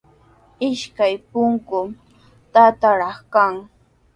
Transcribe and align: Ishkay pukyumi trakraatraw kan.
Ishkay 0.69 1.13
pukyumi 1.29 1.95
trakraatraw 2.51 3.15
kan. 3.33 3.53